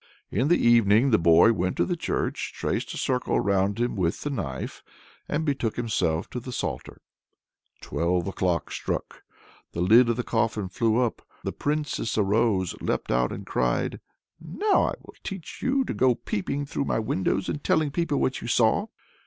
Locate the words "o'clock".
8.25-8.71